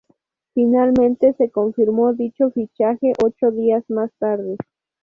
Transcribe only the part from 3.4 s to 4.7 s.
días más tarde.